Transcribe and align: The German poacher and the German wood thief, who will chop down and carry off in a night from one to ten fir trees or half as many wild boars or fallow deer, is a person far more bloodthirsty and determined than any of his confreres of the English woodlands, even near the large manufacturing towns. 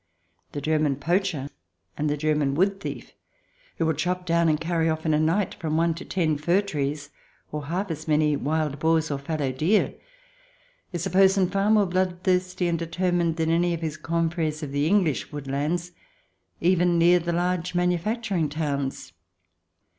The 0.53 0.61
German 0.61 0.95
poacher 0.95 1.47
and 1.95 2.09
the 2.09 2.17
German 2.17 2.55
wood 2.55 2.79
thief, 2.79 3.13
who 3.77 3.85
will 3.85 3.93
chop 3.93 4.25
down 4.25 4.49
and 4.49 4.59
carry 4.59 4.89
off 4.89 5.05
in 5.05 5.13
a 5.13 5.19
night 5.19 5.53
from 5.53 5.77
one 5.77 5.93
to 5.93 6.03
ten 6.03 6.37
fir 6.37 6.63
trees 6.63 7.11
or 7.51 7.65
half 7.67 7.91
as 7.91 8.07
many 8.07 8.35
wild 8.35 8.79
boars 8.79 9.11
or 9.11 9.19
fallow 9.19 9.51
deer, 9.51 9.93
is 10.91 11.05
a 11.05 11.11
person 11.11 11.47
far 11.51 11.69
more 11.69 11.85
bloodthirsty 11.85 12.67
and 12.67 12.79
determined 12.79 13.35
than 13.37 13.51
any 13.51 13.75
of 13.75 13.81
his 13.81 13.95
confreres 13.95 14.63
of 14.63 14.71
the 14.71 14.87
English 14.87 15.31
woodlands, 15.31 15.91
even 16.61 16.97
near 16.97 17.19
the 17.19 17.31
large 17.31 17.75
manufacturing 17.75 18.49
towns. 18.49 19.13